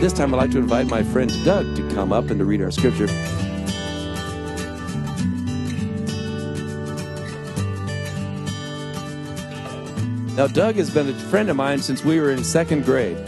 [0.00, 2.62] this time I'd like to invite my friend Doug to come up and to read
[2.62, 3.06] our scripture.
[10.36, 13.18] Now, Doug has been a friend of mine since we were in second grade.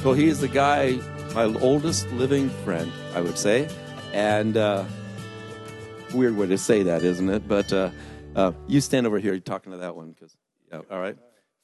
[0.00, 0.98] So he is the guy,
[1.34, 3.68] my oldest living friend, I would say.
[4.14, 4.84] And uh,
[6.14, 7.46] weird way to say that, isn't it?
[7.46, 7.90] But uh,
[8.34, 10.34] uh, you stand over here, you're talking to that one, because
[10.72, 11.18] yeah, all right.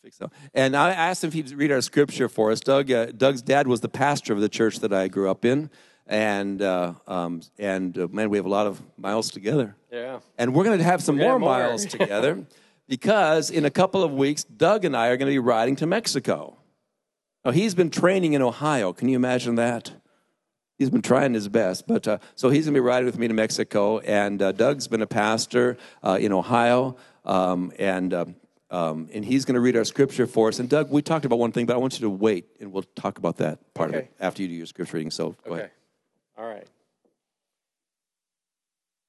[0.09, 0.33] Fix that.
[0.55, 2.61] And I asked him if he'd read our scripture for us.
[2.61, 5.69] Doug, uh, Doug's dad was the pastor of the church that I grew up in,
[6.07, 9.77] and uh, um, and uh, man, we have a lot of miles together.
[9.93, 10.21] Yeah.
[10.39, 11.51] And we're going to have some more, more.
[11.51, 12.47] miles together
[12.89, 15.87] because in a couple of weeks, Doug and I are going to be riding to
[15.87, 16.57] Mexico.
[17.45, 18.95] Now, he's been training in Ohio.
[18.95, 19.93] Can you imagine that?
[20.79, 21.87] He's been trying his best.
[21.87, 23.99] But uh, so he's going to be riding with me to Mexico.
[23.99, 26.97] And uh, Doug's been a pastor uh, in Ohio.
[27.27, 28.15] Um, and,
[28.71, 30.59] um, and he's going to read our scripture for us.
[30.59, 32.85] And Doug, we talked about one thing, but I want you to wait and we'll
[32.95, 35.11] talk about that part of it after you do your scripture reading.
[35.11, 35.61] So go Okay.
[35.61, 35.71] ahead.
[36.37, 36.67] All right.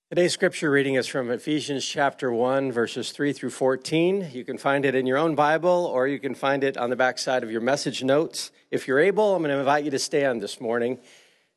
[0.10, 4.30] Today's scripture reading is from Ephesians chapter 1, verses 3 through 14.
[4.34, 6.96] You can find it in your own Bible or you can find it on the
[6.96, 8.52] back side of your message notes.
[8.72, 10.98] If you're able, I'm going to invite you to stand this morning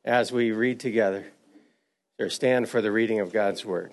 [0.04, 1.26] as we read together.
[2.18, 3.92] Or stand for the reading of God's word.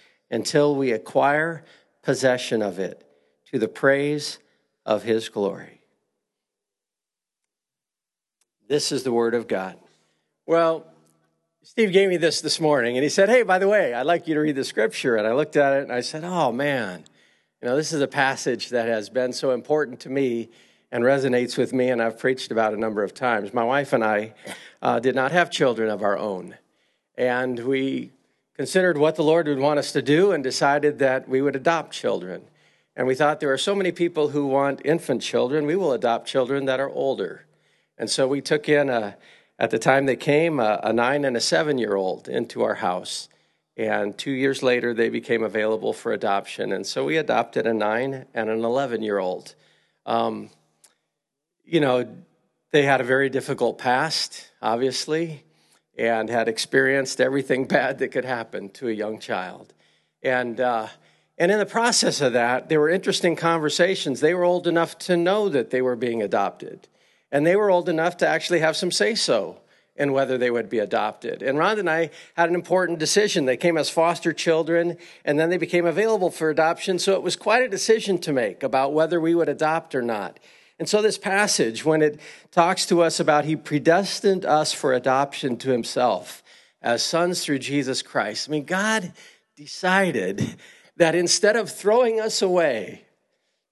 [0.31, 1.63] until we acquire
[2.01, 3.05] possession of it
[3.51, 4.39] to the praise
[4.85, 5.81] of his glory.
[8.67, 9.77] This is the word of God.
[10.47, 10.87] Well,
[11.61, 14.27] Steve gave me this this morning and he said, Hey, by the way, I'd like
[14.27, 15.17] you to read the scripture.
[15.17, 17.03] And I looked at it and I said, Oh, man,
[17.61, 20.49] you know, this is a passage that has been so important to me
[20.91, 23.53] and resonates with me, and I've preached about a number of times.
[23.53, 24.33] My wife and I
[24.81, 26.57] uh, did not have children of our own,
[27.15, 28.11] and we
[28.55, 31.93] considered what the Lord would want us to do and decided that we would adopt
[31.93, 32.43] children.
[32.95, 36.27] And we thought there are so many people who want infant children, we will adopt
[36.27, 37.45] children that are older.
[37.97, 39.15] And so we took in, a,
[39.57, 42.75] at the time they came, a, a nine and a seven year old into our
[42.75, 43.29] house.
[43.77, 46.73] And two years later, they became available for adoption.
[46.73, 49.55] And so we adopted a nine and an 11 year old.
[50.05, 50.49] Um,
[51.63, 52.07] you know,
[52.71, 55.43] they had a very difficult past, obviously,
[55.97, 59.73] and had experienced everything bad that could happen to a young child.
[60.23, 60.87] And, uh,
[61.37, 64.19] and in the process of that, there were interesting conversations.
[64.19, 66.87] They were old enough to know that they were being adopted,
[67.31, 69.61] and they were old enough to actually have some say so
[69.95, 71.43] in whether they would be adopted.
[71.43, 73.45] And Rhonda and I had an important decision.
[73.45, 76.97] They came as foster children, and then they became available for adoption.
[76.97, 80.39] So it was quite a decision to make about whether we would adopt or not.
[80.81, 82.19] And so, this passage, when it
[82.49, 86.41] talks to us about He predestined us for adoption to Himself
[86.81, 89.13] as sons through Jesus Christ, I mean, God
[89.55, 90.55] decided
[90.97, 93.05] that instead of throwing us away,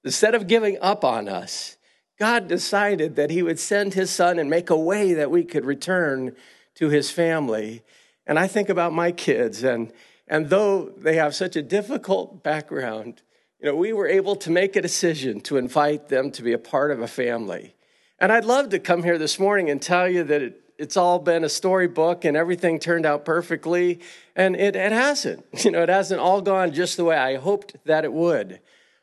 [0.03, 1.77] instead of giving up on us,
[2.19, 5.65] God decided that He would send His Son and make a way that we could
[5.65, 6.35] return
[6.75, 7.81] to His family.
[8.27, 9.91] And I think about my kids, and,
[10.27, 13.23] and though they have such a difficult background,
[13.59, 16.57] you know, we were able to make a decision to invite them to be a
[16.57, 17.75] part of a family.
[18.17, 21.19] And I'd love to come here this morning and tell you that it, it's all
[21.19, 24.00] been a storybook and everything turned out perfectly.
[24.35, 25.45] And it, it hasn't.
[25.65, 28.61] You know, it hasn't all gone just the way I hoped that it would.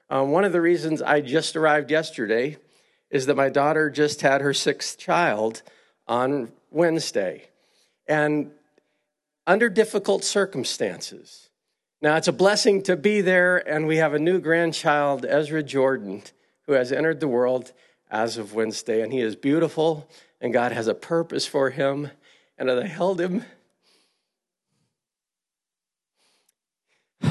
[0.08, 2.56] Um, one of the reasons I just arrived yesterday
[3.10, 5.62] is that my daughter just had her sixth child
[6.08, 7.48] on Wednesday.
[8.08, 8.52] And
[9.46, 11.45] under difficult circumstances.
[12.06, 16.22] Now, it's a blessing to be there, and we have a new grandchild, Ezra Jordan,
[16.66, 17.72] who has entered the world
[18.08, 20.08] as of Wednesday, and he is beautiful,
[20.40, 22.12] and God has a purpose for him.
[22.56, 23.44] And as I held him,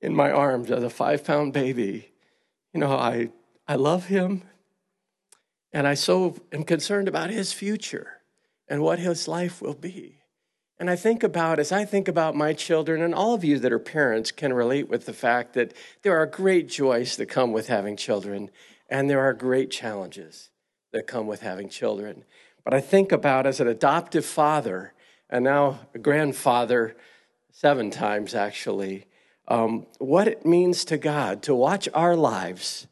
[0.00, 2.12] in my arms as a five pound baby,
[2.72, 3.30] you know, I,
[3.66, 4.42] I love him,
[5.72, 8.20] and I so am concerned about his future
[8.68, 10.19] and what his life will be.
[10.80, 13.70] And I think about, as I think about my children, and all of you that
[13.70, 17.68] are parents can relate with the fact that there are great joys that come with
[17.68, 18.50] having children,
[18.88, 20.48] and there are great challenges
[20.94, 22.24] that come with having children.
[22.64, 24.94] But I think about as an adoptive father,
[25.28, 26.96] and now a grandfather,
[27.52, 29.04] seven times actually,
[29.48, 32.86] um, what it means to God to watch our lives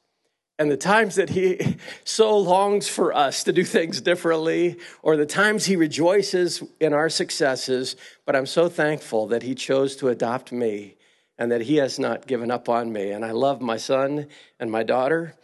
[0.59, 5.27] and the times that he so longs for us to do things differently, or the
[5.27, 7.97] times he rejoices in our successes.
[8.27, 10.97] But I'm so thankful that he chose to adopt me
[11.39, 13.11] and that he has not given up on me.
[13.11, 14.27] And I love my son
[14.59, 15.35] and my daughter.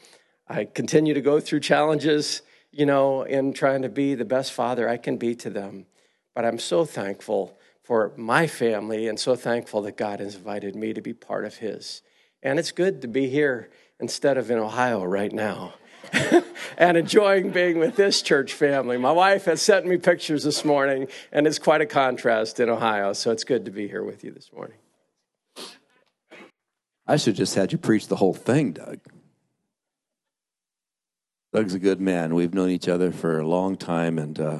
[0.48, 4.88] I continue to go through challenges, you know, in trying to be the best father
[4.88, 5.86] I can be to them.
[6.34, 10.92] But I'm so thankful for my family and so thankful that God has invited me
[10.92, 12.02] to be part of his.
[12.42, 15.74] And it's good to be here instead of in Ohio right now.
[16.78, 18.96] and enjoying being with this church family.
[18.96, 23.12] My wife has sent me pictures this morning, and it's quite a contrast in Ohio,
[23.12, 24.76] so it's good to be here with you this morning.
[27.06, 29.00] I should just had you preach the whole thing, Doug.
[31.52, 32.34] Doug's a good man.
[32.34, 34.58] We've known each other for a long time, and uh,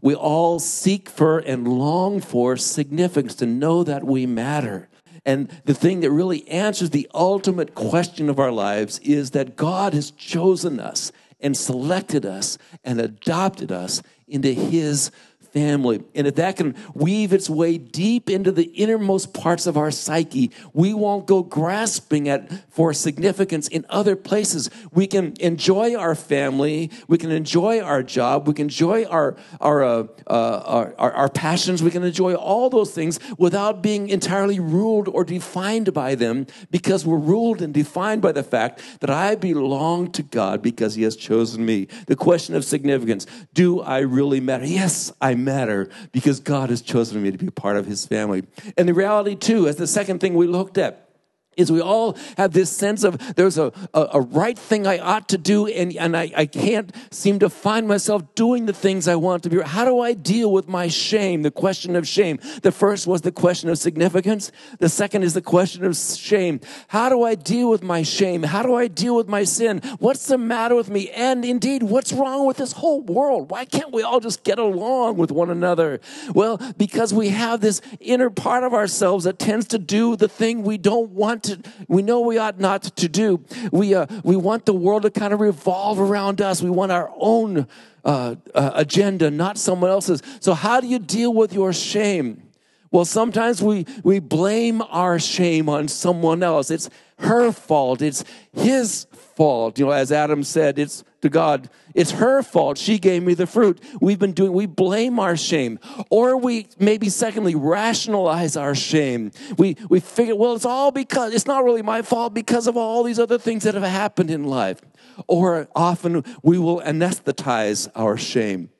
[0.00, 4.88] we all seek for and long for significance to know that we matter.
[5.24, 9.94] And the thing that really answers the ultimate question of our lives is that God
[9.94, 15.10] has chosen us and selected us and adopted us into His
[15.52, 16.02] family.
[16.14, 20.50] And if that can weave its way deep into the innermost parts of our psyche,
[20.72, 24.70] we won't go grasping at for significance in other places.
[24.92, 29.84] We can enjoy our family, we can enjoy our job, we can enjoy our our
[29.84, 35.08] uh, uh, our, our passions, we can enjoy all those things without being entirely ruled
[35.08, 40.10] or defined by them, because we're ruled and defined by the fact that I belong
[40.12, 41.88] to God because He has chosen me.
[42.06, 44.64] The question of significance: Do I really matter?
[44.64, 48.44] Yes, I matter because God has chosen me to be a part of his family.
[48.76, 51.08] And the reality, too, as the second thing we looked at,
[51.56, 55.28] is we all have this sense of there's a, a, a, right thing I ought
[55.28, 59.16] to do, and, and I, I can't seem to find myself doing the things I
[59.16, 59.60] want to be.
[59.60, 61.42] How do I deal with my shame?
[61.42, 62.38] The question of shame.
[62.62, 64.50] The first was the question of significance.
[64.78, 66.60] The second is the question of shame.
[66.88, 68.44] How do I deal with my shame?
[68.44, 69.82] How do I deal with my sin?
[69.98, 71.10] What's the matter with me?
[71.10, 73.50] And indeed, what's wrong with this whole world?
[73.50, 76.00] Why can't we all just get along with one another?
[76.34, 80.62] Well, because we have this inner part of ourselves that tends to do the thing
[80.62, 81.58] we don't want to,
[81.88, 83.44] we know we ought not to do.
[83.70, 86.62] We, uh, we want the world to kind of revolve around us.
[86.62, 87.66] We want our own
[88.04, 90.22] uh, uh, agenda, not someone else's.
[90.40, 92.42] So, how do you deal with your shame?
[92.90, 96.70] Well, sometimes we, we blame our shame on someone else.
[96.70, 96.90] It's
[97.20, 98.02] her fault.
[98.02, 99.78] It's his fault.
[99.78, 102.76] You know, as Adam said, it's to God, it's her fault.
[102.78, 103.80] She gave me the fruit.
[104.00, 105.78] We've been doing, we blame our shame.
[106.10, 109.30] Or we maybe secondly rationalize our shame.
[109.56, 113.02] We, we figure, well, it's all because, it's not really my fault because of all
[113.04, 114.80] these other things that have happened in life.
[115.26, 118.70] Or often we will anesthetize our shame.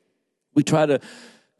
[0.53, 0.99] We try to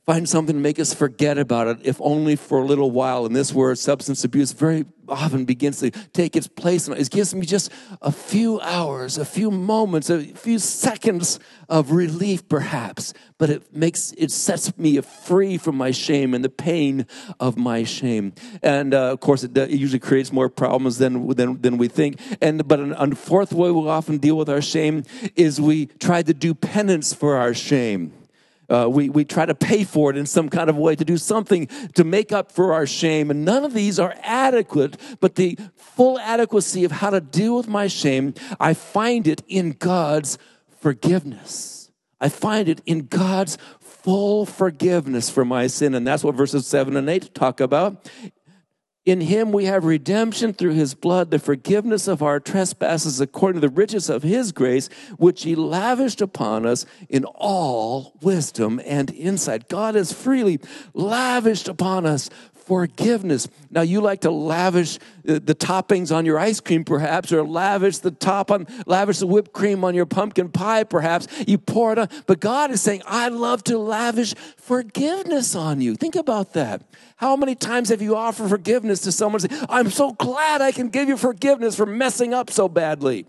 [0.06, 3.26] find something to make us forget about it, if only for a little while.
[3.26, 6.88] And this word, substance abuse, very often begins to take its place.
[6.88, 11.92] And it gives me just a few hours, a few moments, a few seconds of
[11.92, 13.14] relief, perhaps.
[13.38, 17.06] But it makes, it sets me free from my shame and the pain
[17.40, 18.34] of my shame.
[18.62, 22.20] And uh, of course, it, it, usually creates more problems than, than, than we think.
[22.42, 25.04] And, but a fourth way we often deal with our shame
[25.36, 28.14] is we try to do penance for our shame.
[28.70, 31.18] Uh, we, we try to pay for it in some kind of way to do
[31.18, 33.30] something to make up for our shame.
[33.30, 37.68] And none of these are adequate, but the full adequacy of how to deal with
[37.68, 40.38] my shame, I find it in God's
[40.80, 41.92] forgiveness.
[42.20, 45.94] I find it in God's full forgiveness for my sin.
[45.94, 48.10] And that's what verses 7 and 8 talk about.
[49.06, 53.68] In him we have redemption through his blood, the forgiveness of our trespasses according to
[53.68, 59.68] the riches of his grace, which he lavished upon us in all wisdom and insight.
[59.68, 60.62] God has freely
[60.94, 62.30] lavished upon us
[62.66, 63.48] forgiveness.
[63.70, 68.12] Now, you like to lavish the toppings on your ice cream, perhaps, or lavish the
[68.12, 71.28] top on, lavish the whipped cream on your pumpkin pie, perhaps.
[71.48, 72.10] You pour it on.
[72.26, 75.96] But God is saying, I love to lavish forgiveness on you.
[75.96, 76.82] Think about that.
[77.18, 79.40] How many times have you offered forgiveness to someone?
[79.40, 83.26] Say, I'm so glad I can give you forgiveness for messing up so badly.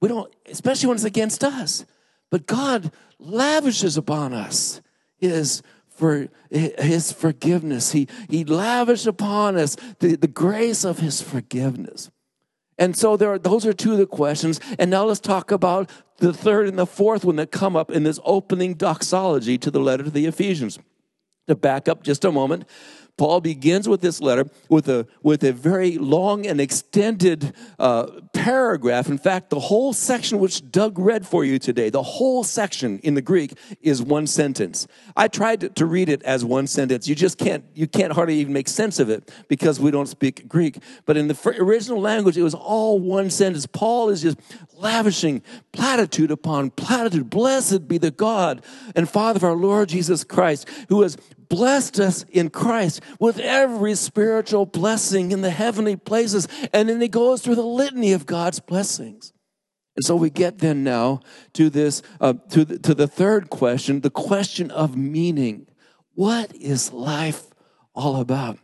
[0.00, 1.84] We don't, especially when it's against us.
[2.30, 4.80] But God lavishes upon us
[5.18, 5.62] his
[6.00, 7.92] for his forgiveness.
[7.92, 12.10] He, he lavished upon us the, the grace of his forgiveness.
[12.78, 14.60] And so there are, those are two of the questions.
[14.78, 18.02] And now let's talk about the third and the fourth one that come up in
[18.02, 20.78] this opening doxology to the letter to the Ephesians.
[21.48, 22.64] To back up just a moment,
[23.16, 29.08] Paul begins with this letter with a, with a very long and extended uh, paragraph.
[29.08, 33.14] In fact, the whole section which Doug read for you today, the whole section in
[33.14, 34.86] the Greek is one sentence.
[35.16, 37.08] I tried to, to read it as one sentence.
[37.08, 40.48] You just can't, you can't hardly even make sense of it because we don't speak
[40.48, 40.78] Greek.
[41.04, 43.66] But in the original language, it was all one sentence.
[43.66, 44.38] Paul is just
[44.74, 47.30] lavishing platitude upon platitude.
[47.30, 48.64] Blessed be the God
[48.96, 51.16] and Father of our Lord Jesus Christ, who has
[51.50, 56.48] blessed us in Christ with every spiritual blessing in the heavenly places.
[56.72, 59.34] And then he goes through the litany of God's blessings.
[59.96, 61.20] And so we get then now
[61.54, 65.66] to this, uh, to, the, to the third question, the question of meaning.
[66.14, 67.48] What is life
[67.94, 68.58] all about?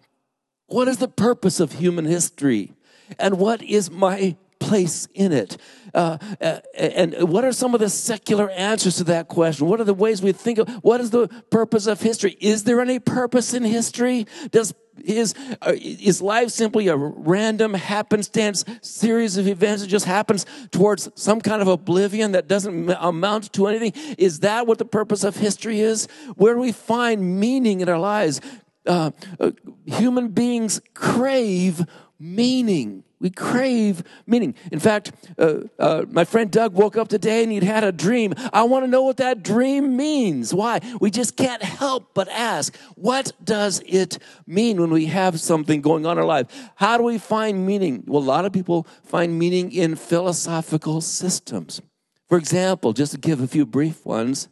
[0.67, 2.73] What is the purpose of human history?
[3.19, 5.57] And what is my place in it?
[5.95, 9.67] Uh, uh, and what are some of the secular answers to that question?
[9.67, 12.37] What are the ways we think of what is the purpose of history?
[12.41, 14.27] Is there any purpose in history?
[14.51, 20.47] Does is uh, is life simply a random happenstance series of events that just happens
[20.71, 23.93] towards some kind of oblivion that doesn't amount to anything?
[24.19, 26.09] Is that what the purpose of history is?
[26.37, 28.41] Where do we find meaning in our lives?
[28.87, 29.11] Uh,
[29.41, 29.51] uh,
[29.85, 31.85] human beings crave
[32.19, 33.03] meaning.
[33.19, 34.55] We crave meaning.
[34.71, 38.35] In fact, uh, uh, my friend Doug woke up today and he'd had a dream.
[38.53, 40.53] I want to know what that dream means.
[40.53, 40.81] Why?
[41.01, 46.05] We just can't help but ask, what does it mean when we have something going
[46.05, 46.71] on in our life?
[46.77, 48.05] How do we find meaning?
[48.07, 51.81] Well, a lot of people find meaning in philosophical systems.
[52.29, 54.49] For example, just to give a few brief ones,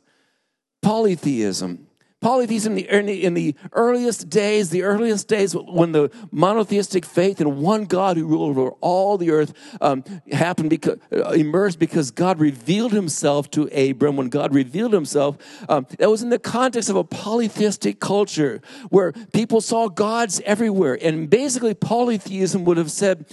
[0.81, 1.89] polytheism
[2.25, 7.61] Polytheism in the, in the earliest days, the earliest days when the monotheistic faith in
[7.61, 9.53] one God who ruled over all the earth
[9.83, 10.03] um,
[10.33, 14.17] happened, because, uh, emerged because God revealed himself to Abram.
[14.17, 15.37] When God revealed himself,
[15.69, 20.97] um, that was in the context of a polytheistic culture where people saw gods everywhere.
[21.03, 23.27] And basically, polytheism would have said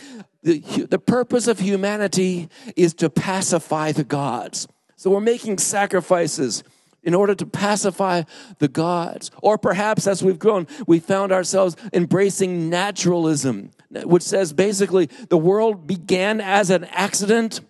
[0.43, 4.67] the, the purpose of humanity is to pacify the gods.
[4.97, 6.65] So we're making sacrifices
[7.03, 8.23] in order to pacify
[8.59, 9.31] the gods.
[9.41, 13.71] Or perhaps as we've grown, we found ourselves embracing naturalism,
[14.03, 17.61] which says basically the world began as an accident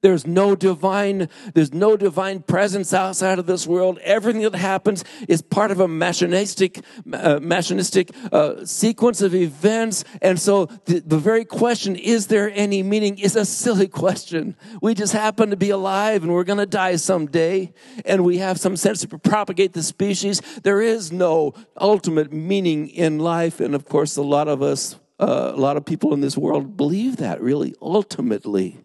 [0.00, 3.98] there's no divine, there's no divine presence outside of this world.
[4.02, 10.04] Everything that happens is part of a machinistic, uh, machinistic uh, sequence of events.
[10.22, 14.56] And so the, the very question, is there any meaning, is a silly question.
[14.80, 17.72] We just happen to be alive and we're going to die someday.
[18.04, 20.40] And we have some sense to propagate the species.
[20.62, 23.58] There is no ultimate meaning in life.
[23.58, 26.76] And of course, a lot of us, uh, a lot of people in this world
[26.76, 28.78] believe that really ultimately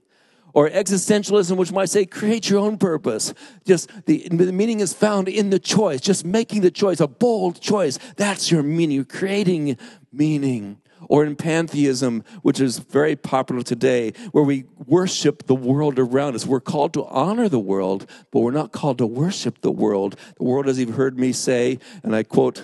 [0.53, 3.33] or existentialism, which might say create your own purpose.
[3.65, 7.59] Just the, the meaning is found in the choice, just making the choice, a bold
[7.59, 7.97] choice.
[8.15, 8.95] That's your meaning.
[8.95, 9.77] You're creating
[10.11, 10.79] meaning.
[11.09, 16.45] Or in pantheism, which is very popular today, where we worship the world around us.
[16.45, 20.15] We're called to honor the world, but we're not called to worship the world.
[20.37, 22.63] The world, as you've heard me say, and I quote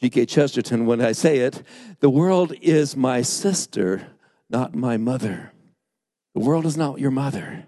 [0.00, 0.26] G.K.
[0.26, 1.62] Chesterton when I say it,
[1.98, 4.06] the world is my sister,
[4.48, 5.52] not my mother.
[6.36, 7.64] The world is not your mother.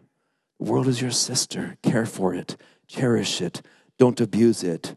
[0.61, 1.79] The world is your sister.
[1.83, 2.59] Care for it.
[2.87, 3.63] Cherish it.
[3.99, 4.95] Don't abuse it.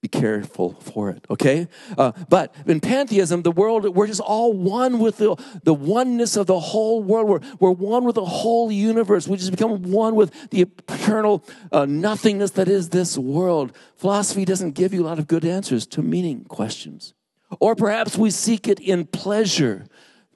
[0.00, 1.68] Be careful for it, okay?
[1.96, 6.48] Uh, but in pantheism, the world, we're just all one with the, the oneness of
[6.48, 7.28] the whole world.
[7.28, 9.28] We're, we're one with the whole universe.
[9.28, 13.72] We just become one with the eternal uh, nothingness that is this world.
[13.94, 17.14] Philosophy doesn't give you a lot of good answers to meaning questions.
[17.60, 19.86] Or perhaps we seek it in pleasure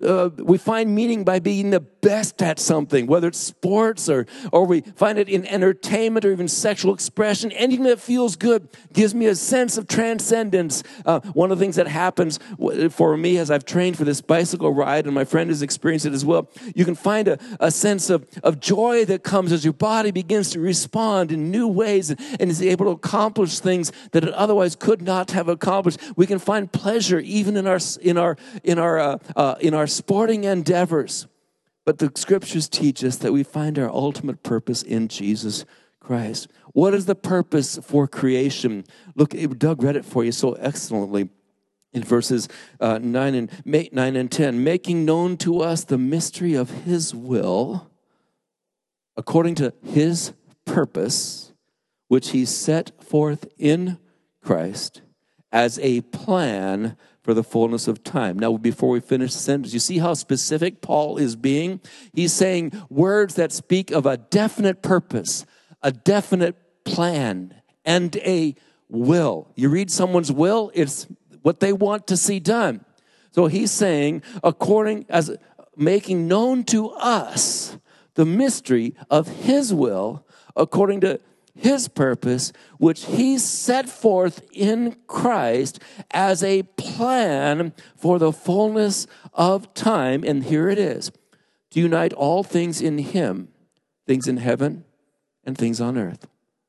[0.03, 4.67] uh, we find meaning by being the best at something, whether it's sports or, or
[4.67, 7.51] we find it in entertainment or even sexual expression.
[7.53, 10.83] Anything that feels good gives me a sense of transcendence.
[11.05, 12.39] Uh, one of the things that happens
[12.91, 16.13] for me as I've trained for this bicycle ride, and my friend has experienced it
[16.13, 19.73] as well, you can find a, a sense of, of joy that comes as your
[19.73, 24.33] body begins to respond in new ways and, is able to accomplish things that it
[24.35, 25.99] otherwise could not have accomplished.
[26.15, 29.89] We can find pleasure even in our, in our, in our, uh, uh, in our
[29.89, 31.29] sporting endeavors.
[31.85, 35.65] But the scriptures teach us that we find our ultimate purpose in Jesus
[36.01, 36.49] Christ.
[36.73, 38.85] What is the purpose for creation?
[39.15, 41.29] Look, Doug read it for you so excellently
[41.93, 42.49] in verses
[42.81, 44.65] uh, 9, and, 9 and 10.
[44.65, 47.89] Making known to us the mystery of his will,
[49.17, 50.33] according to his
[50.65, 51.53] purpose,
[52.09, 53.99] which he set forth in
[54.43, 55.03] Christ
[55.53, 58.39] as a plan for the fullness of time.
[58.39, 61.81] Now, before we finish the sentence, you see how specific Paul is being?
[62.13, 65.45] He's saying words that speak of a definite purpose,
[65.83, 66.55] a definite
[66.85, 68.55] plan, and a
[68.89, 69.51] will.
[69.57, 71.09] You read someone's will, it's
[71.43, 72.85] what they want to see done.
[73.33, 75.37] So he's saying, according as
[75.77, 77.77] making known to us
[78.15, 81.21] the mystery of his will, according to
[81.57, 89.73] his purpose, which he set forth in Christ as a plan for the fullness of
[89.75, 90.23] time.
[90.25, 91.11] And here it is
[91.71, 93.49] to unite all things in him,
[94.07, 94.85] things in heaven
[95.45, 96.29] and things on earth.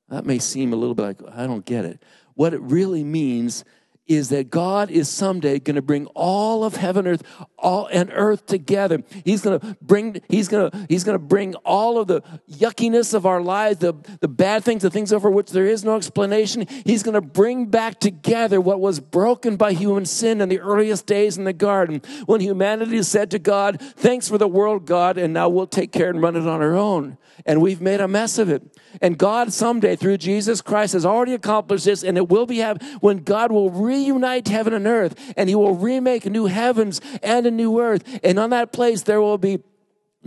[0.10, 2.02] That may seem a little bit like, I don't get it.
[2.34, 3.66] What it really means
[4.08, 7.24] is that God is someday going to bring all of heaven, earth,
[7.58, 9.04] all and earth together.
[9.26, 10.22] He's going to bring.
[10.30, 10.86] He's going to.
[10.90, 14.84] He's going to bring all of the yuckiness of our lives, the the bad things,
[14.84, 16.66] the things over which there is no explanation.
[16.86, 21.06] He's going to bring back together what was broken by human sin in the earliest
[21.06, 25.34] days in the garden, when humanity said to God, "Thanks for the world, God, and
[25.34, 28.38] now we'll take care and run it on our own." And we've made a mess
[28.38, 28.64] of it.
[29.02, 32.82] And God someday, through Jesus Christ, has already accomplished this, and it will be have
[33.02, 37.52] when God will reunite heaven and earth, and He will remake new heavens and a
[37.52, 38.20] new earth.
[38.24, 39.60] And on that place, there will be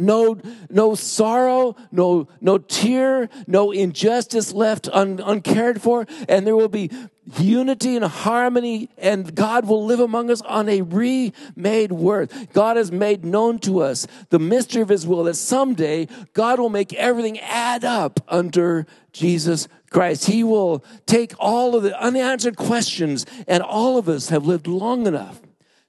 [0.00, 0.38] no,
[0.68, 6.90] no sorrow, no, no tear, no injustice left un, uncared for, and there will be
[7.38, 12.32] unity and harmony, and God will live among us on a remade word.
[12.52, 16.70] God has made known to us the mystery of His will that someday God will
[16.70, 20.26] make everything add up under Jesus Christ.
[20.26, 25.06] He will take all of the unanswered questions, and all of us have lived long
[25.06, 25.40] enough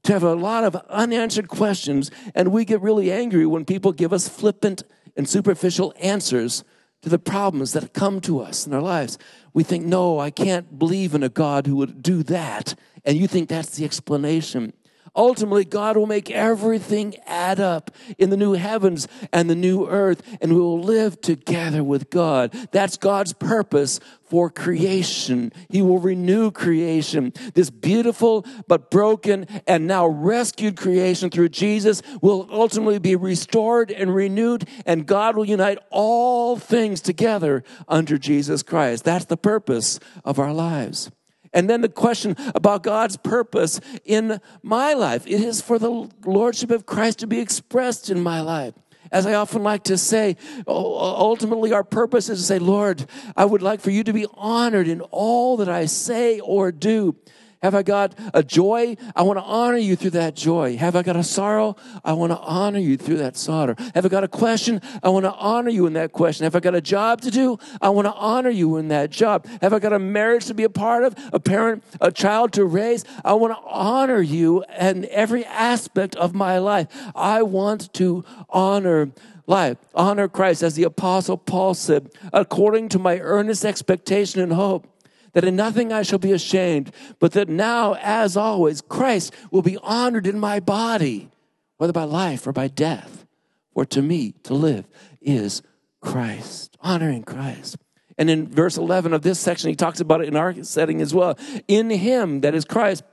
[0.03, 4.13] to have a lot of unanswered questions, and we get really angry when people give
[4.13, 4.83] us flippant
[5.15, 6.63] and superficial answers
[7.01, 9.17] to the problems that come to us in our lives.
[9.53, 12.75] We think, no, I can't believe in a God who would do that.
[13.03, 14.73] And you think that's the explanation.
[15.15, 20.23] Ultimately, God will make everything add up in the new heavens and the new earth,
[20.39, 22.53] and we will live together with God.
[22.71, 25.51] That's God's purpose for creation.
[25.69, 27.33] He will renew creation.
[27.53, 34.15] This beautiful but broken and now rescued creation through Jesus will ultimately be restored and
[34.15, 39.03] renewed, and God will unite all things together under Jesus Christ.
[39.03, 41.11] That's the purpose of our lives.
[41.53, 45.27] And then the question about God's purpose in my life.
[45.27, 48.73] It is for the Lordship of Christ to be expressed in my life.
[49.11, 53.61] As I often like to say, ultimately our purpose is to say, Lord, I would
[53.61, 57.17] like for you to be honored in all that I say or do.
[57.61, 58.97] Have I got a joy?
[59.15, 60.77] I want to honor you through that joy.
[60.77, 61.75] Have I got a sorrow?
[62.03, 63.75] I want to honor you through that sorrow.
[63.93, 64.81] Have I got a question?
[65.03, 66.45] I want to honor you in that question.
[66.45, 67.59] Have I got a job to do?
[67.79, 69.45] I want to honor you in that job.
[69.61, 71.15] Have I got a marriage to be a part of?
[71.33, 73.05] A parent, a child to raise?
[73.23, 76.87] I want to honor you in every aspect of my life.
[77.13, 79.11] I want to honor
[79.45, 79.77] life.
[79.93, 84.90] Honor Christ, as the Apostle Paul said, according to my earnest expectation and hope
[85.33, 89.77] that in nothing I shall be ashamed, but that now, as always, Christ will be
[89.77, 91.29] honored in my body,
[91.77, 93.25] whether by life or by death.
[93.73, 94.85] For to me, to live
[95.21, 95.61] is
[96.01, 97.77] Christ, honoring Christ.
[98.17, 101.13] And in verse 11 of this section, he talks about it in our setting as
[101.13, 101.37] well.
[101.67, 103.03] In him, that is Christ,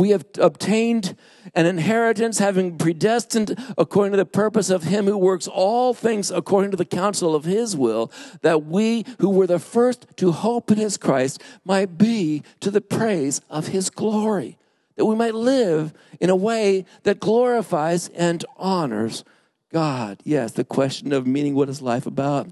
[0.00, 1.14] we have obtained
[1.54, 6.70] an inheritance, having predestined according to the purpose of Him who works all things according
[6.70, 8.10] to the counsel of His will,
[8.40, 12.80] that we who were the first to hope in His Christ might be to the
[12.80, 14.56] praise of His glory,
[14.96, 19.22] that we might live in a way that glorifies and honors
[19.70, 20.20] God.
[20.24, 22.48] Yes, the question of meaning, what is life about?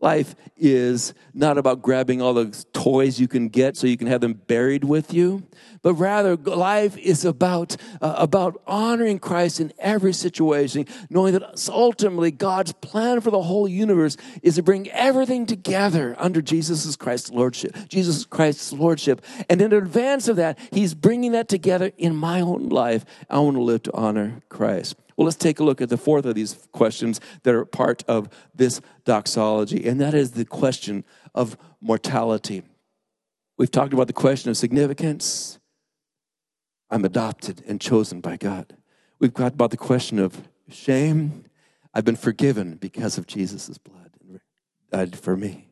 [0.00, 4.20] Life is not about grabbing all the toys you can get so you can have
[4.20, 5.44] them buried with you,
[5.82, 12.30] but rather life is about, uh, about honoring Christ in every situation, knowing that ultimately
[12.30, 17.74] God's plan for the whole universe is to bring everything together under Jesus Christ's lordship,
[17.88, 19.24] Jesus Christ's lordship.
[19.48, 23.04] And in advance of that, he's bringing that together in my own life.
[23.30, 24.96] I want to live to honor Christ.
[25.16, 28.28] Well, let's take a look at the fourth of these questions that are part of
[28.54, 32.62] this doxology, and that is the question of mortality.
[33.56, 35.58] We've talked about the question of significance.
[36.90, 38.76] I'm adopted and chosen by God.
[39.18, 41.44] We've talked about the question of shame.
[41.92, 44.04] I've been forgiven because of Jesus' blood
[44.94, 45.68] died for me.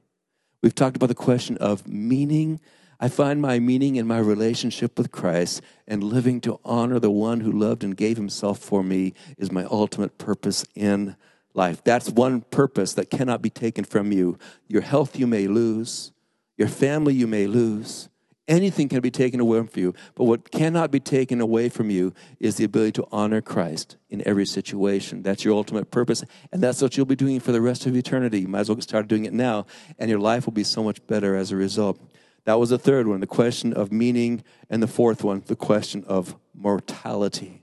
[0.63, 2.61] We've talked about the question of meaning
[3.03, 7.41] I find my meaning in my relationship with Christ, and living to honor the one
[7.41, 11.17] who loved and gave himself for me is my ultimate purpose in
[11.53, 11.83] life.
[11.83, 14.39] That's one purpose that cannot be taken from you.
[14.69, 16.13] Your health you may lose,
[16.57, 18.09] your family you may lose.
[18.47, 22.15] Anything can be taken away from you, but what cannot be taken away from you
[22.39, 25.25] is the ability to honor Christ in every situation.
[25.25, 28.43] That's your ultimate purpose, and that's what you'll be doing for the rest of eternity.
[28.43, 29.67] You might as well start doing it now,
[29.99, 31.99] and your life will be so much better as a result.
[32.45, 34.43] That was the third one, the question of meaning.
[34.69, 37.63] And the fourth one, the question of mortality.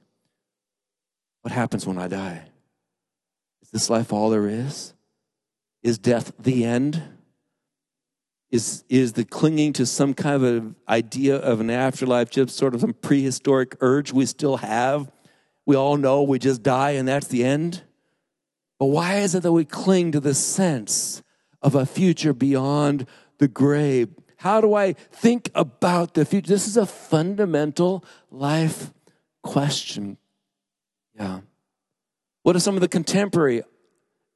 [1.41, 2.45] What happens when I die?
[3.61, 4.93] Is this life all there is?
[5.83, 7.01] Is death the end?
[8.51, 12.81] Is, is the clinging to some kind of idea of an afterlife just sort of
[12.81, 15.11] some prehistoric urge we still have?
[15.65, 17.83] We all know we just die and that's the end.
[18.79, 21.21] But why is it that we cling to the sense
[21.61, 23.05] of a future beyond
[23.37, 24.09] the grave?
[24.39, 26.47] How do I think about the future?
[26.47, 28.93] This is a fundamental life
[29.43, 30.17] question.
[31.13, 31.41] Yeah.
[32.43, 33.63] What are some of the contemporary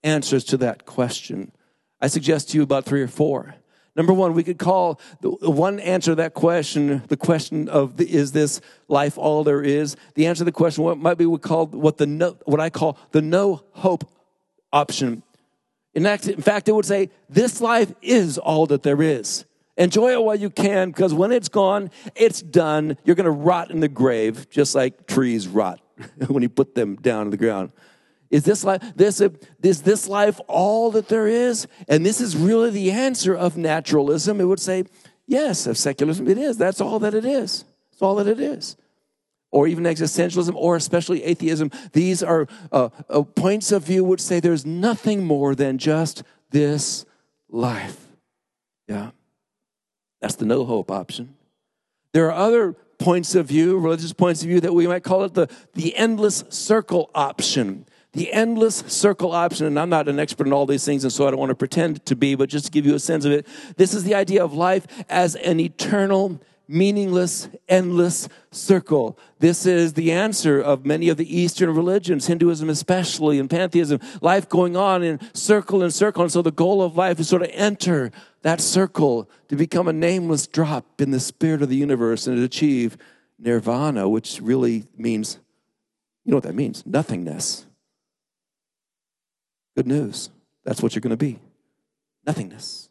[0.03, 1.53] answers to that question?
[2.01, 3.55] I suggest to you about three or four.
[3.95, 8.05] Number one, we could call the one answer to that question the question of the,
[8.11, 9.95] is this life all there is?
[10.15, 12.69] The answer to the question what might be we call what the no, what I
[12.69, 14.03] call the no hope
[14.73, 15.23] option.
[15.93, 19.45] In fact, in fact, it would say this life is all that there is.
[19.75, 22.97] Enjoy it while you can, because when it's gone, it's done.
[23.03, 25.81] You're going to rot in the grave, just like trees rot
[26.27, 27.71] when you put them down in the ground.
[28.29, 31.67] Is this life this is this life all that there is?
[31.87, 34.41] And this is really the answer of naturalism.
[34.41, 34.85] It would say,
[35.27, 36.57] yes, of secularism, it is.
[36.57, 37.63] That's all that it is.
[37.91, 38.75] That's all that it is.
[39.51, 41.69] Or even existentialism, or especially atheism.
[41.91, 47.05] These are uh, uh, points of view which say there's nothing more than just this
[47.49, 48.07] life.
[48.87, 49.11] Yeah.
[50.23, 51.35] That's the no hope option.
[52.13, 55.33] There are other points of view, religious points of view, that we might call it
[55.33, 57.85] the, the endless circle option.
[58.13, 61.27] The endless circle option, and I'm not an expert in all these things, and so
[61.27, 63.33] I don't want to pretend to be, but just to give you a sense of
[63.33, 69.17] it, this is the idea of life as an eternal meaningless, endless circle.
[69.39, 73.99] This is the answer of many of the Eastern religions, Hinduism especially, and pantheism.
[74.21, 76.23] Life going on in circle and circle.
[76.23, 79.93] And so the goal of life is sort of enter that circle to become a
[79.93, 82.97] nameless drop in the spirit of the universe and to achieve
[83.37, 85.39] nirvana, which really means,
[86.25, 86.85] you know what that means?
[86.85, 87.65] Nothingness.
[89.75, 90.29] Good news.
[90.63, 91.39] That's what you're going to be.
[92.25, 92.89] Nothingness.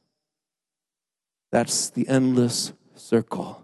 [1.51, 3.62] That's the endless circle.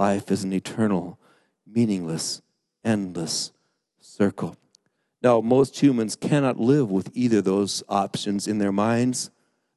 [0.00, 1.18] Life is an eternal,
[1.66, 2.40] meaningless,
[2.82, 3.52] endless
[4.00, 4.56] circle.
[5.22, 9.30] Now, most humans cannot live with either those options in their minds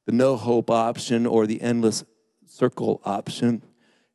[0.06, 2.06] the no hope option or the endless
[2.46, 3.60] circle option.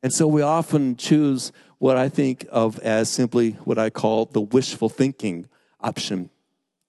[0.02, 4.40] And so we often choose what I think of as simply what I call the
[4.40, 5.48] wishful thinking
[5.80, 6.28] option.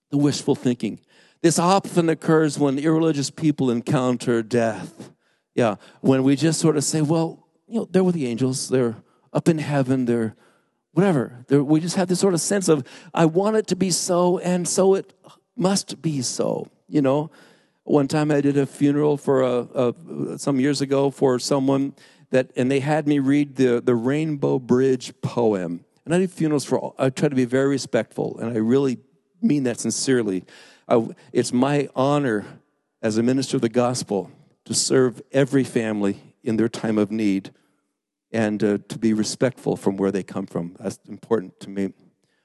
[0.10, 0.97] The wishful thinking.
[1.43, 5.12] This often occurs when irreligious people encounter death.
[5.53, 8.95] Yeah, when we just sort of say, well, you know, they're with the angels, they're
[9.34, 10.36] up in heaven, they're
[10.94, 11.46] whatever.
[11.48, 14.39] They're, we just have this sort of sense of, I want it to be so,
[14.39, 15.13] and so it
[15.56, 16.67] must be so.
[16.88, 17.32] You know,
[17.84, 19.94] one time I did a funeral for a,
[20.34, 21.94] a some years ago for someone
[22.32, 25.86] that, and they had me read the, the Rainbow Bridge poem.
[26.04, 28.98] And I do funerals for, I try to be very respectful, and I really
[29.41, 30.44] mean that sincerely.
[30.88, 32.46] I, it's my honor
[33.02, 34.32] as a minister of the gospel
[34.65, 37.52] to serve every family in their time of need
[38.32, 40.76] and uh, to be respectful from where they come from.
[40.80, 41.94] That's important to me.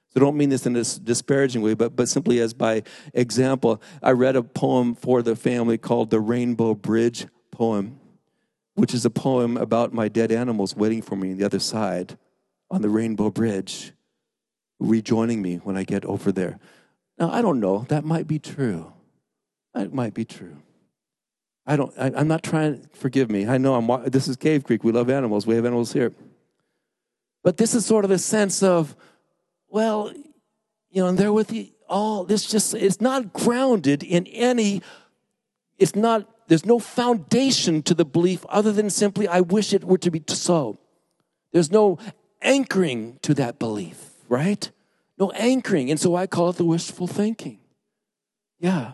[0.08, 3.82] So don't mean this in a disparaging way, but, but simply as by example.
[4.02, 8.00] I read a poem for the family called the Rainbow Bridge poem,
[8.74, 12.18] which is a poem about my dead animals waiting for me on the other side
[12.70, 13.92] on the Rainbow Bridge,
[14.80, 16.58] rejoining me when I get over there.
[17.18, 18.92] Now, I don't know, that might be true.
[19.74, 20.56] That might be true.
[21.66, 23.46] I don't, I, am not trying, forgive me.
[23.46, 24.84] I know I'm, this is Cave Creek.
[24.84, 25.46] We love animals.
[25.46, 26.12] We have animals here.
[27.42, 28.94] But this is sort of the sense of,
[29.68, 30.12] well,
[30.90, 34.82] you know, and they're with you all, this just, it's not grounded in any,
[35.78, 39.98] it's not, there's no foundation to the belief other than simply, I wish it were
[39.98, 40.78] to be so.
[41.52, 41.98] There's no
[42.42, 44.68] anchoring to that belief, right?
[45.16, 45.90] No anchoring.
[45.90, 47.58] And so I call it the wishful thinking.
[48.58, 48.92] Yeah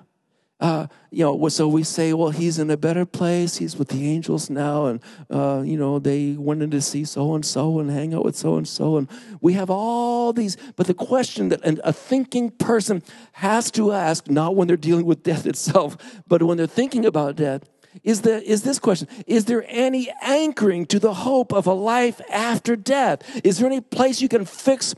[0.63, 3.57] uh, you know, so we say, well, he's in a better place.
[3.57, 4.87] He's with the angels now.
[4.87, 8.25] And, uh, you know, they went in to see so and so and hang out
[8.25, 8.97] with so and so.
[8.97, 9.09] And
[9.41, 10.57] we have all these.
[10.77, 15.25] But the question that a thinking person has to ask, not when they're dealing with
[15.25, 15.97] death itself,
[16.29, 17.69] but when they're thinking about death,
[18.05, 22.21] is, the, is this question Is there any anchoring to the hope of a life
[22.31, 23.45] after death?
[23.45, 24.95] Is there any place you can fix?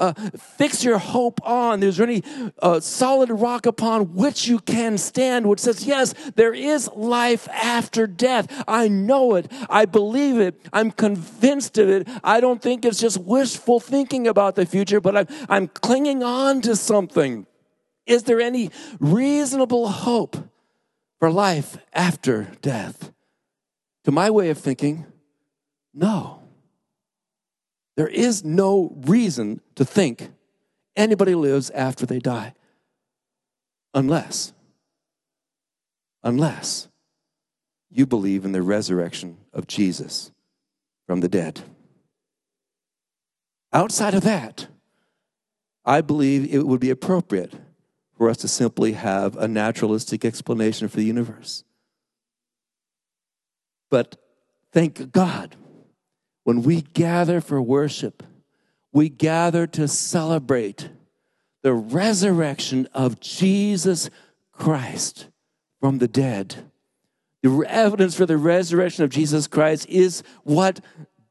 [0.00, 1.82] Uh, fix your hope on?
[1.82, 2.24] Is there any
[2.60, 8.06] uh, solid rock upon which you can stand, which says, Yes, there is life after
[8.06, 8.64] death.
[8.66, 9.52] I know it.
[9.68, 10.60] I believe it.
[10.72, 12.08] I'm convinced of it.
[12.24, 16.62] I don't think it's just wishful thinking about the future, but I'm, I'm clinging on
[16.62, 17.46] to something.
[18.06, 20.36] Is there any reasonable hope
[21.18, 23.12] for life after death?
[24.04, 25.06] To my way of thinking,
[25.92, 26.39] no.
[28.00, 30.30] There is no reason to think
[30.96, 32.54] anybody lives after they die.
[33.92, 34.54] Unless,
[36.24, 36.88] unless
[37.90, 40.32] you believe in the resurrection of Jesus
[41.06, 41.60] from the dead.
[43.70, 44.68] Outside of that,
[45.84, 47.52] I believe it would be appropriate
[48.16, 51.64] for us to simply have a naturalistic explanation for the universe.
[53.90, 54.16] But
[54.72, 55.54] thank God
[56.44, 58.22] when we gather for worship,
[58.92, 60.90] we gather to celebrate
[61.62, 64.10] the resurrection of Jesus
[64.52, 65.28] Christ
[65.80, 66.70] from the dead.
[67.42, 70.80] The evidence for the resurrection of Jesus Christ is what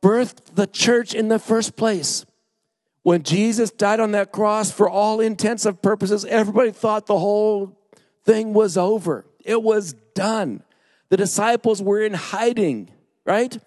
[0.02, 2.26] birthed the church in the first place.
[3.04, 7.78] When Jesus died on that cross, for all intents and purposes, everybody thought the whole
[8.26, 9.26] thing was over.
[9.44, 10.64] It was done.
[11.10, 12.92] The disciples were in hiding,
[13.26, 13.58] right?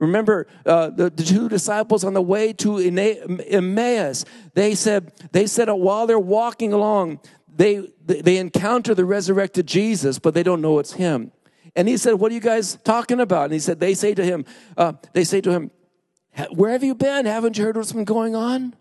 [0.00, 4.24] Remember uh, the, the, two disciples on the way to Emmaus.
[4.54, 7.20] They said they said while they're walking along,
[7.54, 11.32] they they encounter the resurrected Jesus, but they don't know it's him.
[11.76, 14.24] And he said, "What are you guys talking about?" And he said, "They say to
[14.24, 15.70] him, uh, they say to him,
[16.50, 17.26] where have you been?
[17.26, 18.74] Haven't you heard what's been going on?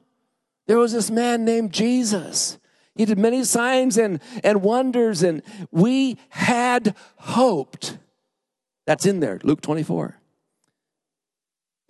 [0.67, 2.58] There was this man named Jesus."
[2.95, 7.97] He did many signs and, and wonders, and we had hoped.
[8.86, 10.18] That's in there, Luke 24.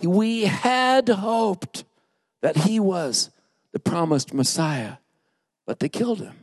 [0.01, 1.83] We had hoped
[2.41, 3.29] that he was
[3.71, 4.97] the promised Messiah,
[5.65, 6.35] but they killed him.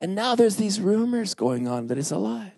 [0.00, 2.52] And now there's these rumors going on that he's alive.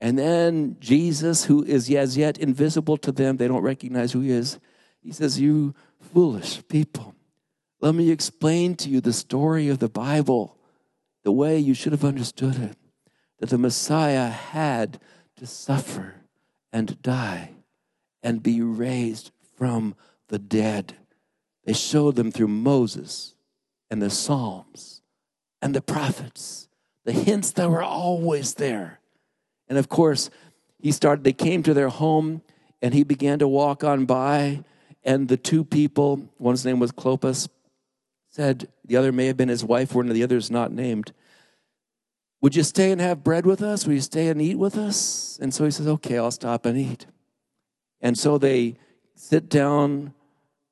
[0.00, 4.30] And then Jesus, who is as yet invisible to them, they don't recognize who he
[4.30, 4.58] is,
[5.00, 7.14] he says, You foolish people,
[7.80, 10.56] let me explain to you the story of the Bible
[11.22, 12.76] the way you should have understood it
[13.40, 15.00] that the Messiah had
[15.36, 16.14] to suffer
[16.72, 17.50] and die
[18.24, 19.94] and be raised from
[20.28, 20.96] the dead.
[21.64, 23.34] They showed them through Moses
[23.90, 25.02] and the Psalms
[25.62, 26.68] and the prophets,
[27.04, 29.00] the hints that were always there.
[29.68, 30.30] And of course,
[30.78, 32.42] he started, they came to their home
[32.82, 34.64] and he began to walk on by.
[35.04, 37.48] And the two people, one's name was Clopas,
[38.30, 41.12] said, the other may have been his wife, one of the others not named.
[42.40, 43.86] Would you stay and have bread with us?
[43.86, 45.38] Will you stay and eat with us?
[45.40, 47.06] And so he says, Okay, I'll stop and eat.
[48.04, 48.76] And so they
[49.14, 50.12] sit down,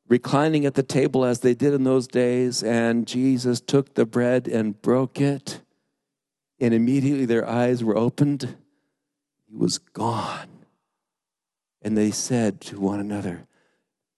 [0.06, 4.46] reclining at the table as they did in those days, and Jesus took the bread
[4.46, 5.62] and broke it,
[6.60, 8.54] and immediately their eyes were opened.
[9.48, 10.66] He was gone.
[11.80, 13.46] And they said to one another,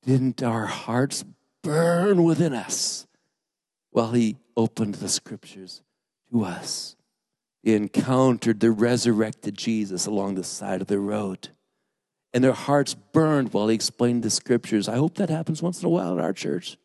[0.04, 1.24] Didn't our hearts
[1.62, 3.06] burn within us?
[3.92, 5.82] Well, he opened the scriptures
[6.32, 6.96] to us.
[7.62, 11.50] He encountered the resurrected Jesus along the side of the road
[12.34, 14.88] and their hearts burned while he explained the scriptures.
[14.88, 16.76] I hope that happens once in a while at our church.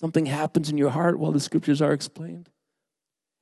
[0.00, 2.50] Something happens in your heart while the scriptures are explained.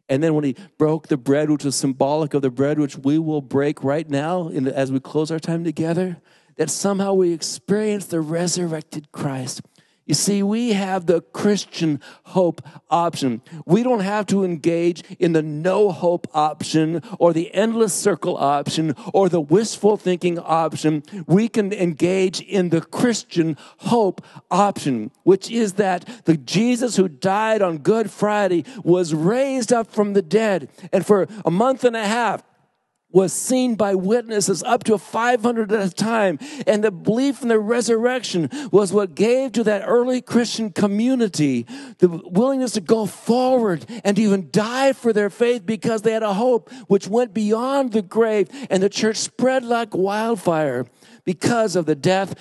[0.08, 3.18] And then when he broke the bread, which was symbolic of the bread which we
[3.18, 6.18] will break right now the, as we close our time together,
[6.56, 9.62] that somehow we experience the resurrected Christ.
[10.06, 13.40] You see, we have the Christian hope option.
[13.64, 18.94] We don't have to engage in the no hope option or the endless circle option
[19.14, 21.04] or the wishful thinking option.
[21.26, 27.62] We can engage in the Christian hope option, which is that the Jesus who died
[27.62, 30.68] on Good Friday was raised up from the dead.
[30.92, 32.42] And for a month and a half,
[33.14, 36.38] was seen by witnesses up to 500 at a time.
[36.66, 41.66] And the belief in the resurrection was what gave to that early Christian community
[41.98, 46.24] the willingness to go forward and to even die for their faith because they had
[46.24, 48.50] a hope which went beyond the grave.
[48.68, 50.86] And the church spread like wildfire
[51.24, 52.34] because of the death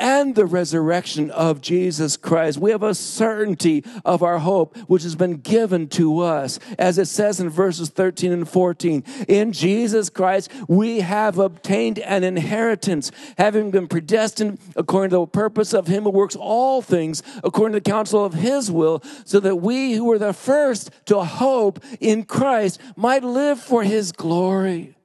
[0.00, 2.58] and the resurrection of Jesus Christ.
[2.58, 6.58] We have a certainty of our hope, which has been given to us.
[6.78, 12.24] As it says in verses 13 and 14, in Jesus Christ, we have obtained an
[12.24, 17.74] inheritance, having been predestined according to the purpose of Him who works all things according
[17.74, 21.78] to the counsel of His will, so that we who were the first to hope
[22.00, 24.96] in Christ might live for His glory.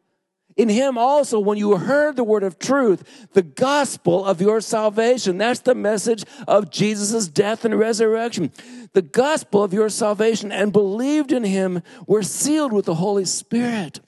[0.57, 5.37] In him also, when you heard the word of truth, the gospel of your salvation.
[5.37, 8.53] That's the message of Jesus' death and resurrection.
[8.93, 13.99] The gospel of your salvation and believed in him were sealed with the Holy Spirit,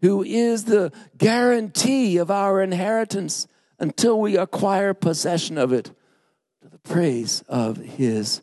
[0.00, 3.46] who is the guarantee of our inheritance
[3.78, 5.90] until we acquire possession of it
[6.62, 8.40] to the praise of his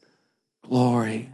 [0.62, 1.32] glory.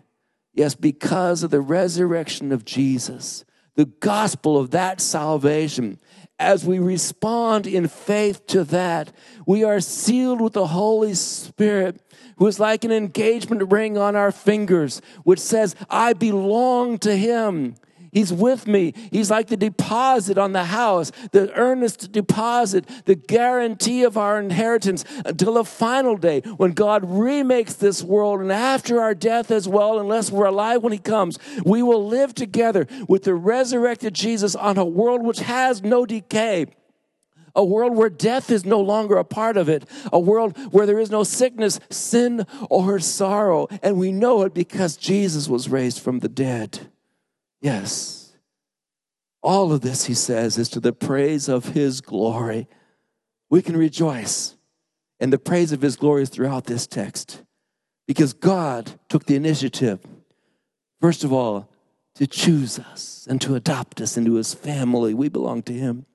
[0.53, 3.43] Yes, because of the resurrection of Jesus
[3.79, 5.97] the gospel of that salvation,
[6.37, 9.09] as we respond in faith to that,
[9.47, 11.97] we are sealed with the Holy Spirit,
[12.35, 17.75] who is like an engagement ring on our fingers, which says, I belong to Him.
[18.11, 18.93] He's with me.
[19.11, 25.05] He's like the deposit on the house, the earnest deposit, the guarantee of our inheritance
[25.25, 28.41] until the final day when God remakes this world.
[28.41, 32.33] And after our death as well, unless we're alive when He comes, we will live
[32.33, 36.67] together with the resurrected Jesus on a world which has no decay
[37.55, 40.99] a world where death is no longer a part of it, a world where there
[40.99, 43.67] is no sickness, sin, or sorrow.
[43.81, 46.89] And we know it because Jesus was raised from the dead.
[47.61, 48.33] Yes.
[49.41, 52.67] All of this, he says, is to the praise of his glory.
[53.49, 54.55] We can rejoice
[55.19, 57.43] in the praise of his glory throughout this text
[58.07, 59.99] because God took the initiative,
[60.99, 61.69] first of all,
[62.15, 65.13] to choose us and to adopt us into his family.
[65.13, 66.05] We belong to him.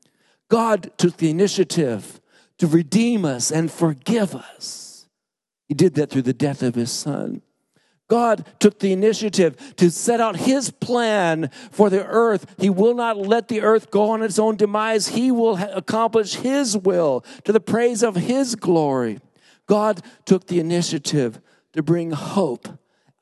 [0.50, 2.20] God took the initiative
[2.58, 5.08] to redeem us and forgive us.
[5.68, 7.42] He did that through the death of his son.
[8.08, 12.54] God took the initiative to set out his plan for the earth.
[12.58, 15.08] He will not let the earth go on its own demise.
[15.08, 19.20] He will accomplish his will to the praise of his glory.
[19.66, 21.40] God took the initiative
[21.72, 22.68] to bring hope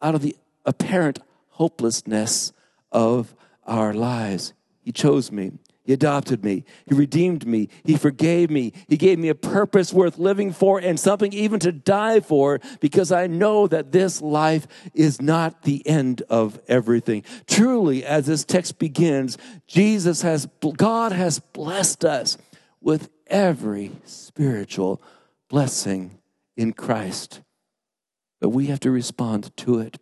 [0.01, 2.53] out of the apparent hopelessness
[2.90, 4.53] of our lives.
[4.81, 5.53] He chose me.
[5.85, 6.64] He adopted me.
[6.87, 7.68] He redeemed me.
[7.85, 8.73] He forgave me.
[8.88, 13.11] He gave me a purpose worth living for and something even to die for because
[13.11, 17.25] I know that this life is not the end of everything.
[17.49, 22.38] Truly, as this text begins, Jesus has, God has blessed us
[22.81, 25.03] with every spiritual
[25.49, 26.18] blessing
[26.57, 27.40] in Christ.
[28.40, 29.99] But we have to respond to it.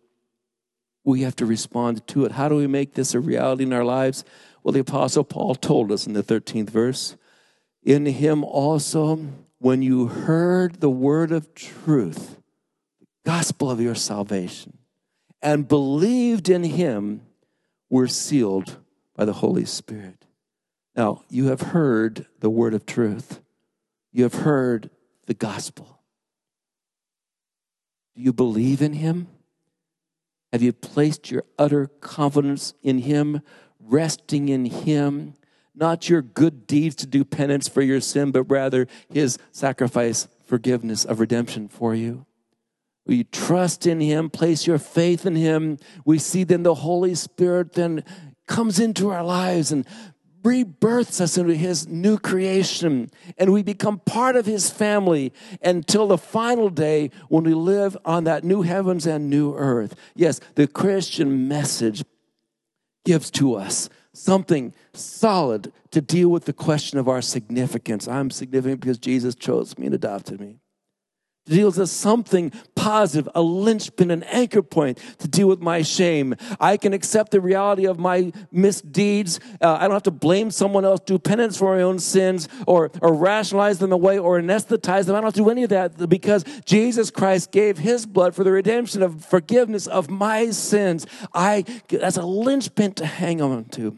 [1.03, 2.33] We have to respond to it.
[2.33, 4.23] How do we make this a reality in our lives?
[4.63, 7.15] Well, the Apostle Paul told us in the 13th verse
[7.83, 12.37] In him also, when you heard the word of truth,
[12.99, 14.77] the gospel of your salvation,
[15.41, 17.21] and believed in him,
[17.89, 18.77] were sealed
[19.15, 20.25] by the Holy Spirit.
[20.95, 23.41] Now, you have heard the word of truth,
[24.11, 24.89] you have heard
[25.25, 26.01] the gospel.
[28.15, 29.27] Do you believe in him?
[30.51, 33.41] Have you placed your utter confidence in him
[33.83, 35.35] resting in Him,
[35.75, 41.05] not your good deeds to do penance for your sin, but rather His sacrifice, forgiveness
[41.05, 42.25] of redemption for you.
[43.05, 45.77] We trust in Him, place your faith in Him.
[46.05, 48.03] We see then the Holy Spirit then
[48.47, 49.85] comes into our lives and
[50.43, 56.17] rebirths us into his new creation and we become part of his family until the
[56.17, 59.95] final day when we live on that new heavens and new earth.
[60.15, 62.03] Yes, the Christian message
[63.05, 68.07] gives to us something solid to deal with the question of our significance.
[68.07, 70.57] I'm significant because Jesus chose me and adopted me.
[71.45, 76.35] Deals with something positive, a linchpin, an anchor point to deal with my shame.
[76.59, 79.39] I can accept the reality of my misdeeds.
[79.59, 82.91] Uh, I don't have to blame someone else, do penance for my own sins, or,
[83.01, 85.15] or rationalize them away, or anesthetize them.
[85.15, 88.43] I don't have to do any of that because Jesus Christ gave his blood for
[88.43, 91.07] the redemption of forgiveness of my sins.
[91.33, 93.97] I, that's a linchpin to hang on to.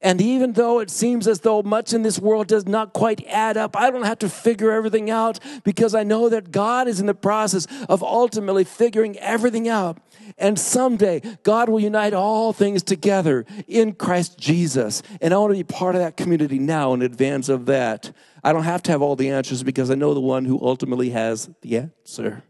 [0.00, 3.56] And even though it seems as though much in this world does not quite add
[3.56, 7.06] up, I don't have to figure everything out because I know that God is in
[7.06, 9.98] the process of ultimately figuring everything out.
[10.36, 15.02] And someday, God will unite all things together in Christ Jesus.
[15.20, 18.12] And I want to be part of that community now in advance of that.
[18.44, 21.10] I don't have to have all the answers because I know the one who ultimately
[21.10, 22.44] has the answer.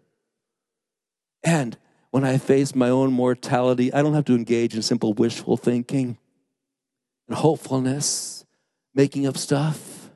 [1.43, 1.79] And
[2.11, 6.19] when I face my own mortality, I don't have to engage in simple wishful thinking
[7.29, 8.45] and hopefulness,
[8.95, 10.11] making up stuff.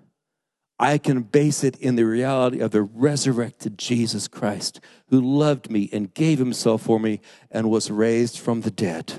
[0.78, 5.88] I can base it in the reality of the resurrected Jesus Christ who loved me
[5.92, 9.12] and gave himself for me and was raised from the dead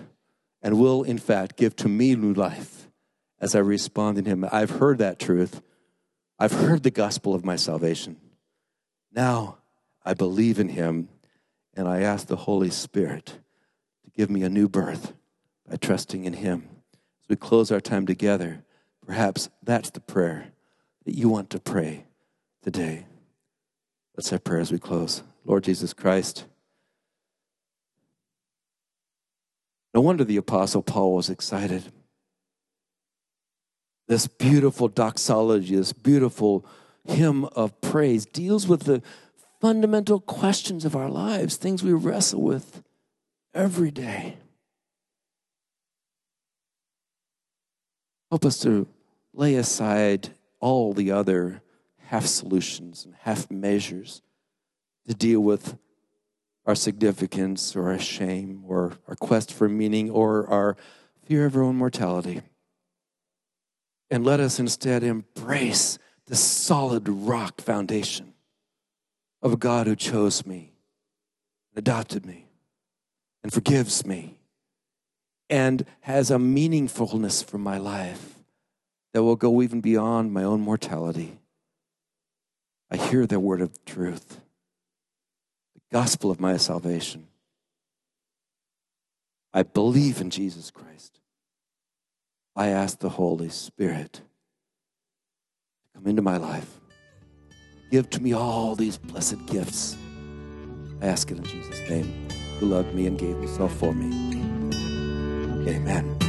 [0.62, 2.90] and will, in fact, give to me new life
[3.40, 4.46] as I respond in him.
[4.52, 5.62] I've heard that truth.
[6.38, 8.18] I've heard the gospel of my salvation.
[9.14, 9.60] Now
[10.04, 11.08] I believe in him
[11.76, 13.38] and I ask the Holy Spirit
[14.04, 15.14] to give me a new birth
[15.70, 16.68] by trusting in him
[17.24, 18.64] as we close our time together,
[19.06, 20.52] perhaps that's the prayer
[21.06, 22.06] that you want to pray
[22.62, 23.06] today.
[24.16, 25.24] Let's have prayer as we close.
[25.46, 26.46] Lord Jesus Christ.
[29.94, 31.92] No wonder the Apostle Paul was excited.
[34.08, 36.66] This beautiful doxology, this beautiful
[37.06, 39.02] hymn of praise deals with the
[39.62, 42.84] fundamental questions of our lives, things we wrestle with
[43.54, 44.38] every day.
[48.34, 48.88] Help us to
[49.32, 50.30] lay aside
[50.60, 51.62] all the other
[52.08, 54.24] half solutions and half measures
[55.06, 55.78] to deal with
[56.66, 60.76] our significance or our shame or our quest for meaning or our
[61.24, 62.42] fear of our own mortality.
[64.10, 68.34] And let us instead embrace the solid rock foundation
[69.44, 70.74] of a God who chose me,
[71.76, 72.48] adopted me,
[73.44, 74.40] and forgives me
[75.50, 78.40] and has a meaningfulness for my life
[79.14, 81.40] that will go even beyond my own mortality.
[82.90, 84.42] I hear the word of truth,
[85.76, 87.28] the gospel of my salvation.
[89.54, 91.20] I believe in Jesus Christ.
[92.56, 94.22] I ask the Holy Spirit to
[95.96, 96.80] come into my life.
[97.92, 99.96] Give to me all these blessed gifts.
[101.02, 102.28] I ask it in Jesus' name,
[102.60, 104.33] who loved me and gave himself for me.
[105.68, 106.23] Amen.